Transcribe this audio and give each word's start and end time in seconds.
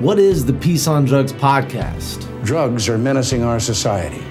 What 0.00 0.18
is 0.18 0.46
the 0.46 0.54
Peace 0.54 0.86
on 0.86 1.04
Drugs 1.04 1.34
podcast? 1.34 2.24
Drugs 2.42 2.88
are 2.88 2.96
menacing 2.96 3.42
our 3.42 3.60
society. 3.60 4.24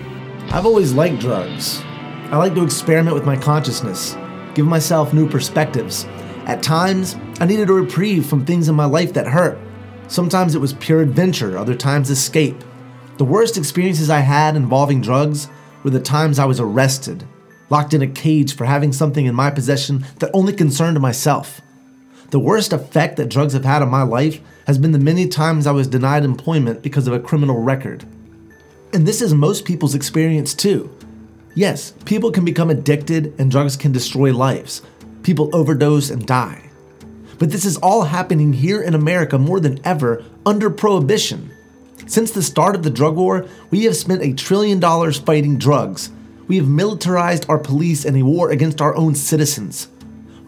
I've 0.50 0.66
always 0.66 0.94
liked 0.94 1.20
drugs. 1.20 1.84
I 2.32 2.38
like 2.38 2.56
to 2.56 2.64
experiment 2.64 3.14
with 3.14 3.28
my 3.28 3.36
consciousness, 3.36 4.18
give 4.56 4.66
myself 4.66 5.14
new 5.14 5.30
perspectives. 5.30 6.06
At 6.48 6.64
times, 6.64 7.18
I 7.40 7.46
needed 7.46 7.70
a 7.70 7.74
reprieve 7.74 8.26
from 8.26 8.48
things 8.48 8.68
in 8.68 8.74
my 8.74 8.86
life 8.86 9.14
that 9.14 9.28
hurt. 9.28 9.60
Sometimes 10.08 10.56
it 10.56 10.60
was 10.60 10.74
pure 10.74 11.02
adventure, 11.02 11.56
other 11.56 11.76
times 11.76 12.10
escape. 12.10 12.64
The 13.20 13.26
worst 13.26 13.56
experiences 13.56 14.10
I 14.10 14.22
had 14.22 14.56
involving 14.56 15.02
drugs 15.02 15.50
were 15.84 15.92
the 15.92 16.00
times 16.00 16.40
I 16.40 16.46
was 16.46 16.60
arrested, 16.60 17.28
locked 17.70 17.94
in 17.94 18.02
a 18.02 18.08
cage 18.08 18.56
for 18.56 18.66
having 18.66 18.92
something 18.92 19.28
in 19.28 19.36
my 19.36 19.52
possession 19.52 20.04
that 20.18 20.32
only 20.34 20.54
concerned 20.54 21.00
myself. 21.00 21.62
The 22.32 22.40
worst 22.40 22.74
effect 22.74 23.18
that 23.18 23.30
drugs 23.30 23.54
have 23.54 23.66
had 23.66 23.82
on 23.82 23.90
my 23.90 24.04
life 24.04 24.40
has 24.68 24.78
been 24.78 24.92
the 24.92 25.00
many 25.00 25.28
times 25.28 25.66
I 25.66 25.72
was 25.72 25.88
denied 25.88 26.24
employment 26.24 26.84
because 26.84 27.08
of 27.08 27.14
a 27.14 27.20
criminal 27.20 27.60
record. 27.60 28.06
And 28.94 29.08
this 29.08 29.22
is 29.22 29.34
most 29.34 29.66
people's 29.66 29.96
experience 29.96 30.54
too. 30.54 30.96
Yes, 31.56 31.94
people 32.06 32.32
can 32.32 32.46
become 32.46 32.70
addicted 32.70 33.34
and 33.40 33.50
drugs 33.50 33.76
can 33.76 33.92
destroy 33.92 34.32
lives. 34.32 34.84
People 35.24 35.50
overdose 35.54 36.12
and 36.12 36.26
die. 36.26 36.70
But 37.40 37.50
this 37.50 37.66
is 37.66 37.78
all 37.78 38.04
happening 38.04 38.54
here 38.54 38.82
in 38.82 38.94
America 38.94 39.40
more 39.40 39.60
than 39.60 39.80
ever 39.84 40.24
under 40.46 40.70
prohibition. 40.70 41.52
Since 42.06 42.32
the 42.32 42.44
start 42.44 42.76
of 42.76 42.84
the 42.84 42.90
drug 42.90 43.16
war, 43.16 43.48
we 43.72 43.86
have 43.86 43.96
spent 43.96 44.22
a 44.22 44.34
trillion 44.34 44.80
dollars 44.80 45.18
fighting 45.18 45.58
drugs. 45.58 46.12
We 46.48 46.58
have 46.58 46.68
militarized 46.68 47.46
our 47.50 47.60
police 47.60 48.06
in 48.06 48.16
a 48.16 48.24
war 48.24 48.52
against 48.52 48.82
our 48.82 48.96
own 48.96 49.16
citizens. 49.16 49.88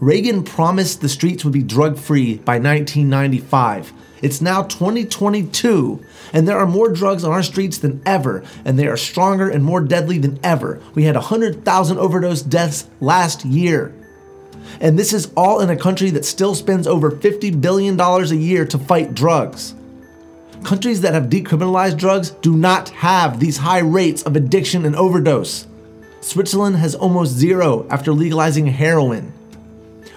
Reagan 0.01 0.43
promised 0.43 0.99
the 0.99 1.07
streets 1.07 1.45
would 1.45 1.53
be 1.53 1.61
drug 1.61 1.95
free 1.95 2.37
by 2.37 2.53
1995. 2.53 3.93
It's 4.23 4.41
now 4.41 4.63
2022, 4.63 6.03
and 6.33 6.47
there 6.47 6.57
are 6.57 6.65
more 6.65 6.89
drugs 6.89 7.23
on 7.23 7.31
our 7.31 7.43
streets 7.43 7.77
than 7.77 8.01
ever, 8.03 8.43
and 8.65 8.79
they 8.79 8.87
are 8.87 8.97
stronger 8.97 9.47
and 9.47 9.63
more 9.63 9.79
deadly 9.79 10.17
than 10.17 10.39
ever. 10.43 10.81
We 10.95 11.03
had 11.03 11.13
100,000 11.13 11.99
overdose 11.99 12.41
deaths 12.41 12.89
last 12.99 13.45
year. 13.45 13.93
And 14.79 14.97
this 14.97 15.13
is 15.13 15.31
all 15.37 15.59
in 15.59 15.69
a 15.69 15.77
country 15.77 16.09
that 16.09 16.25
still 16.25 16.55
spends 16.55 16.87
over 16.87 17.11
$50 17.11 17.61
billion 17.61 17.99
a 17.99 18.23
year 18.33 18.65
to 18.65 18.79
fight 18.79 19.13
drugs. 19.13 19.75
Countries 20.63 21.01
that 21.01 21.13
have 21.13 21.29
decriminalized 21.29 21.99
drugs 21.99 22.31
do 22.31 22.57
not 22.57 22.89
have 22.89 23.39
these 23.39 23.57
high 23.57 23.81
rates 23.81 24.23
of 24.23 24.35
addiction 24.35 24.83
and 24.83 24.95
overdose. 24.95 25.67
Switzerland 26.21 26.77
has 26.77 26.95
almost 26.95 27.33
zero 27.33 27.85
after 27.91 28.11
legalizing 28.11 28.65
heroin. 28.65 29.33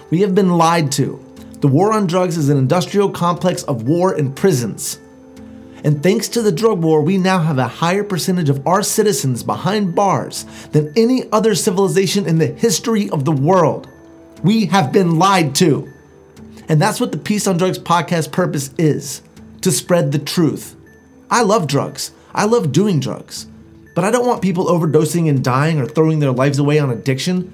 We 0.09 0.21
have 0.21 0.35
been 0.35 0.57
lied 0.57 0.91
to. 0.93 1.23
The 1.61 1.67
war 1.67 1.93
on 1.93 2.05
drugs 2.05 2.37
is 2.37 2.49
an 2.49 2.57
industrial 2.57 3.09
complex 3.09 3.63
of 3.63 3.87
war 3.87 4.13
and 4.13 4.35
prisons. 4.35 4.99
And 5.83 6.01
thanks 6.01 6.27
to 6.29 6.41
the 6.41 6.51
drug 6.51 6.83
war, 6.83 7.01
we 7.01 7.17
now 7.17 7.39
have 7.39 7.57
a 7.57 7.67
higher 7.67 8.03
percentage 8.03 8.49
of 8.49 8.65
our 8.67 8.81
citizens 8.81 9.43
behind 9.43 9.95
bars 9.95 10.45
than 10.71 10.91
any 10.95 11.31
other 11.31 11.55
civilization 11.55 12.27
in 12.27 12.37
the 12.37 12.47
history 12.47 13.09
of 13.09 13.25
the 13.25 13.31
world. 13.31 13.87
We 14.43 14.65
have 14.65 14.91
been 14.91 15.17
lied 15.17 15.55
to. 15.55 15.91
And 16.67 16.81
that's 16.81 16.99
what 16.99 17.11
the 17.11 17.17
Peace 17.17 17.47
on 17.47 17.57
Drugs 17.57 17.79
podcast 17.79 18.31
purpose 18.31 18.71
is 18.77 19.21
to 19.61 19.71
spread 19.71 20.11
the 20.11 20.19
truth. 20.19 20.75
I 21.29 21.43
love 21.43 21.67
drugs, 21.67 22.11
I 22.33 22.45
love 22.45 22.71
doing 22.71 22.99
drugs, 22.99 23.47
but 23.95 24.03
I 24.03 24.11
don't 24.11 24.27
want 24.27 24.41
people 24.41 24.65
overdosing 24.65 25.29
and 25.29 25.43
dying 25.43 25.79
or 25.79 25.85
throwing 25.85 26.19
their 26.19 26.31
lives 26.31 26.59
away 26.59 26.79
on 26.79 26.89
addiction. 26.89 27.51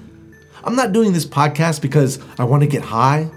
I'm 0.64 0.76
not 0.76 0.92
doing 0.92 1.14
this 1.14 1.26
podcast 1.26 1.82
because 1.82 2.20
I 2.38 2.44
want 2.44 2.62
to 2.62 2.68
get 2.68 2.84
high. 2.84 3.30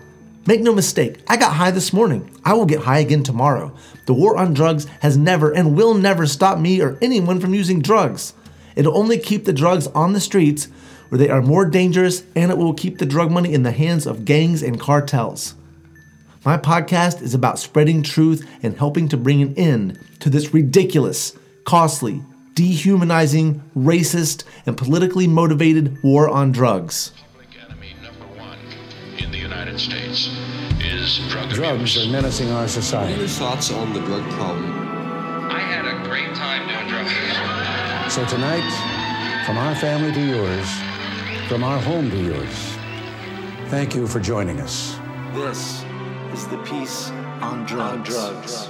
Make 0.47 0.61
no 0.61 0.75
mistake, 0.75 1.21
I 1.27 1.39
got 1.39 1.55
high 1.55 1.71
this 1.71 1.93
morning. 1.93 2.31
I 2.45 2.53
will 2.53 2.67
get 2.67 2.81
high 2.83 2.99
again 2.99 3.23
tomorrow. 3.23 3.75
The 4.07 4.13
war 4.13 4.37
on 4.37 4.53
drugs 4.53 4.85
has 5.01 5.17
never 5.17 5.51
and 5.51 5.75
will 5.75 5.95
never 5.95 6.27
stop 6.27 6.59
me 6.59 6.83
or 6.83 6.99
anyone 7.01 7.41
from 7.41 7.55
using 7.55 7.81
drugs. 7.81 8.35
It'll 8.77 8.99
only 8.99 9.19
keep 9.19 9.47
the 9.47 9.55
drugs 9.55 9.87
on 9.89 10.13
the 10.13 10.21
streets 10.21 10.69
where 11.09 11.19
they 11.19 11.31
are 11.31 11.41
more 11.41 11.65
dangerous 11.65 12.25
and 12.37 12.51
it 12.51 12.59
will 12.59 12.75
keep 12.75 12.99
the 12.99 13.07
drug 13.07 13.31
money 13.31 13.55
in 13.55 13.63
the 13.63 13.73
hands 13.73 14.07
of 14.07 14.27
gangs 14.27 14.63
and 14.63 14.79
cartels. 14.79 15.55
My 16.45 16.59
podcast 16.59 17.23
is 17.23 17.33
about 17.33 17.59
spreading 17.59 18.03
truth 18.03 18.47
and 18.63 18.77
helping 18.77 19.09
to 19.09 19.17
bring 19.17 19.41
an 19.41 19.55
end 19.55 19.99
to 20.21 20.29
this 20.29 20.53
ridiculous, 20.53 21.35
costly, 21.65 22.23
dehumanizing, 22.55 23.63
racist, 23.77 24.45
and 24.67 24.77
politically 24.77 25.27
motivated 25.27 26.03
war 26.03 26.29
on 26.29 26.53
drugs. 26.53 27.13
United 29.75 29.79
States 29.79 30.31
is 30.81 31.19
drug 31.31 31.51
Drugs 31.51 31.97
abuse. 31.97 32.07
are 32.07 32.11
menacing 32.11 32.51
our 32.51 32.69
society. 32.69 33.13
What 33.13 33.23
are 33.23 33.29
society. 33.29 33.43
your 33.43 33.51
thoughts 33.51 33.71
on 33.73 33.93
the 33.93 34.01
drug 34.01 34.23
problem? 34.33 34.73
I 35.51 35.59
had 35.59 35.85
a 35.85 36.07
great 36.09 36.35
time 36.35 36.69
doing 36.69 36.89
drugs. 36.89 38.13
So 38.13 38.25
tonight, 38.27 38.65
from 39.47 39.59
our 39.59 39.75
family 39.75 40.13
to 40.13 40.21
yours, 40.21 40.69
from 41.49 41.65
our 41.65 41.79
home 41.81 42.11
to 42.11 42.17
yours, 42.17 42.77
thank 43.69 43.95
you 43.95 44.07
for 44.07 44.21
joining 44.21 44.61
us. 44.61 44.97
This 45.33 45.85
is 46.33 46.47
the 46.49 46.59
Peace 46.59 47.11
on 47.41 47.65
Drugs. 47.65 48.69